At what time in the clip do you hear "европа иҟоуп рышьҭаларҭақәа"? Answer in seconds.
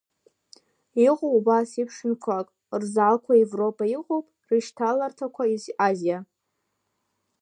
3.45-5.43